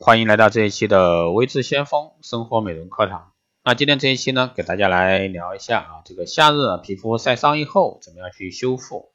[0.00, 3.32] 欢迎来到这一期的微智先锋生活美容课堂。
[3.62, 9.12] 那今天这一期呢，给大家来聊一下啊，这个夏日皮肤晒伤以后怎么样去修复？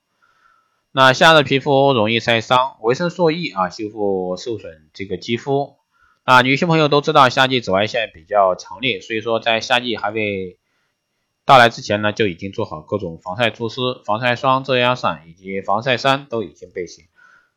[0.94, 5.75] 那夏日皮肤容易晒伤，维生素 E 啊修复受损这个肌肤。
[6.23, 10.59] 啊，女性朋友都知道夏季紫外线比较强烈，所以说在夏季还未
[11.43, 17.09] 到来之前呢，就已经做好各种防晒措施，防晒霜、遮阳伞以及防晒衫都已经备齐。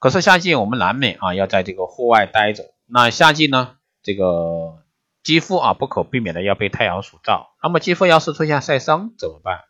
[0.02, 4.82] 可是夏季我们难免啊要在这个户外待着，那夏季呢，这个
[5.22, 9.60] 肌肤啊不可避免的要被太阳所照，那么肌肤要是出现晒伤怎么办？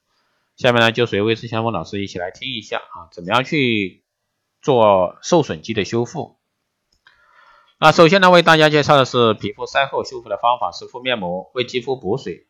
[0.57, 4.05] 下面呢就随微视先锋老师一起来听一下啊，怎么样去
[4.63, 6.39] 做受损肌的修复？
[7.79, 12.47] 那首先呢为大家介绍的是皮肤晒后修复的方法是敷面膜，为肌肤补水。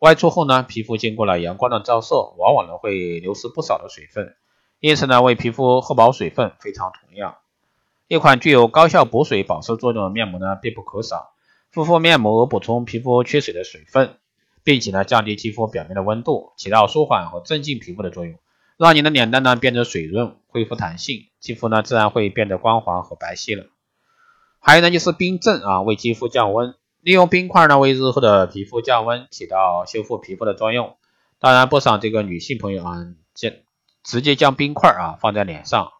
[0.00, 4.34] 外出后呢，皮肤经过了阳光的照射，往往呢会流失不少的水分，
[4.80, 7.38] 因此呢为皮肤厚保水分非常重要。
[8.08, 11.30] 一款具有高效补水保湿作用的面膜呢必不可少。
[11.70, 14.16] 敷敷面膜补充皮肤缺水的水分。
[14.62, 18.38] 并且呢，降低肌肤表面的温度，起到舒缓和镇静皮肤的作用，
[18.76, 23.64] 让你的脸蛋呢变得水润，恢复弹性，肌肤呢自然会变得光滑和白皙了。
[24.58, 30.94] 还有呢，就是冰镇啊，为肌肤降温，利用冰块呢为日后的皮肤降温，起到修复皮肤的作用。
[31.38, 33.52] 当然，不少这个女性朋友啊，将
[34.02, 35.90] 直接将冰块啊放在脸上，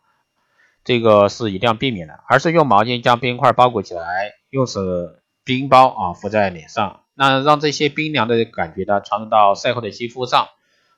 [0.85, 7.05] 这个是一定要避免的，而是用毛巾将冰块包裹起来，用是冰包啊敷在脸上。
[7.15, 10.49] 那让这些冰凉的感觉呢传入到晒后的肌肤上，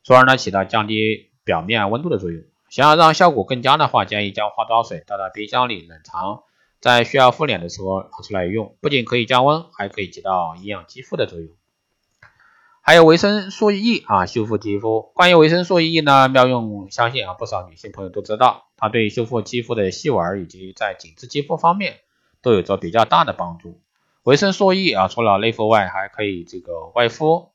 [0.05, 2.43] 从而呢起到降低表面温度的作用。
[2.71, 6.45] 想要让效果更佳的话，建议将化妆水倒到冰箱里冷藏，
[6.81, 11.49] 在需要敷脸的时候拿出来用，不仅可以降温，还可以起到营养肌肤的作用。
[12.85, 15.13] 还有维生素 E 啊，修复肌肤。
[15.15, 22.01] 关于维生素 E 呢，妙用相信啊，不少女性朋友都知道，它对修复肌肤的细纹以及在紧致肌肤方面
[22.43, 23.81] 都有着比较大的帮助。
[24.25, 27.53] 维生素 E 啊，除了内服外，还可以这个外敷。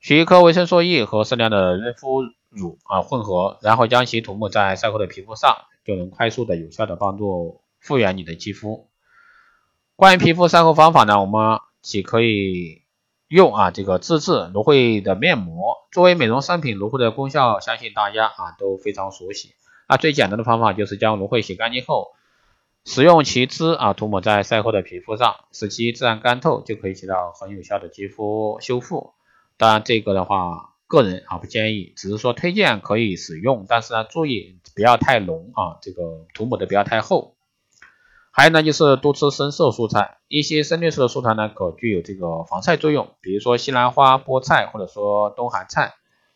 [0.00, 8.88] 取一颗维生素 E 和适量的润肤乳啊混合，然后将其涂抹在晒后的皮肤上，就能快速的、有效的帮助复原你的肌肤。
[9.94, 12.79] 关于皮肤晒后方法呢，我们既可以
[13.30, 19.54] 用啊这个自制芦荟的面膜作为美容商品，芦荟的功效相信大家啊都非常熟悉。
[19.88, 22.08] 那最简单的方法就是将芦荟洗干净后。
[22.84, 29.12] 使用其汁啊涂抹在晒后的皮肤上，使其自然干透，就可以起到很有效的肌肤修复。
[29.58, 37.36] 当然，这个的话，个人啊不建议，只是说推荐可以使用，但是呢，注意不要太浓啊，这个涂抹的不要太厚。
[38.30, 45.94] 还有呢，就是多吃深色蔬菜，一些深绿色的蔬菜呢，可具有这个防晒作用，比如说西兰花、菠菜或者说冬寒菜，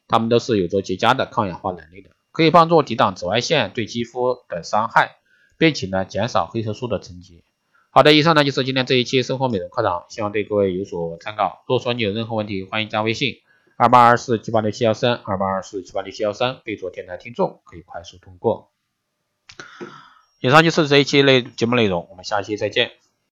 [0.08, 5.16] 它们都是有着极佳的抗氧化能力的，可以帮助抵挡紫外线对肌肤的伤害。
[5.56, 7.44] 并且呢，减少黑色素的沉积。
[7.90, 11.62] 好的，以上呢就是今天这一期生活美容课堂，希望对各位有所参考。
[11.68, 13.36] 如果说你有任何问题，欢迎加微信
[13.76, 18.72] 二八二四七八六七幺三二八二四七八六七幺三，备注电台听众，可以快速通过。
[20.44, 22.90] 以上就是这一期内节目内容，我们下期再见。